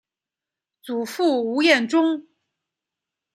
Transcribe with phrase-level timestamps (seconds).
[0.81, 2.25] 祖父吴彦忠。